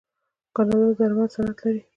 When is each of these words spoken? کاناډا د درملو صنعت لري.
کاناډا 0.55 0.87
د 0.91 0.93
درملو 0.99 1.33
صنعت 1.33 1.57
لري. 1.63 1.81